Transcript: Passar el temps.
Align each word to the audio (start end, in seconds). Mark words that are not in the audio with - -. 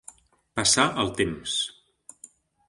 Passar 0.59 0.85
el 1.03 1.11
temps. 1.19 1.59